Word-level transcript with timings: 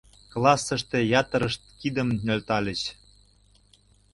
Классыште 0.31 0.99
ятырышт 1.19 1.61
кидым 1.79 2.09
нӧлтальыч. 2.25 2.81